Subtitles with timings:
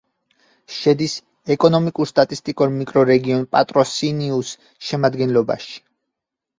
[0.77, 1.17] შედის
[1.57, 4.59] ეკონომიკურ-სტატისტიკურ მიკრორეგიონ პატროსინიუს
[4.91, 5.83] შემადგენლობაში.